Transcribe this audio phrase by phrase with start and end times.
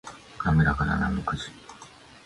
[0.39, 1.43] 滑らかなナメクジ